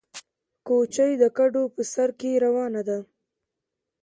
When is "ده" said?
2.87-2.97